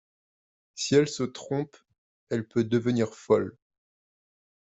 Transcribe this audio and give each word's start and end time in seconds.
Si 0.73 0.95
elle 0.95 1.07
se 1.07 1.21
trompe, 1.21 1.77
elle 2.31 2.47
peut 2.47 2.63
devenir 2.63 3.13
folle. 3.13 3.55